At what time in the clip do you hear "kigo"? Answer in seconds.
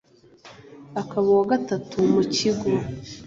2.35-2.67